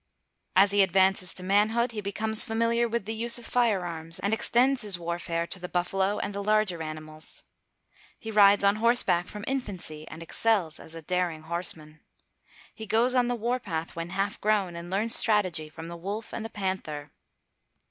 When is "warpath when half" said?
13.35-14.41